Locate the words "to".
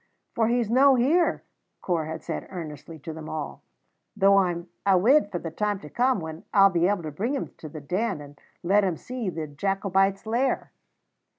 2.97-3.13, 5.81-5.91, 7.03-7.11, 7.59-7.69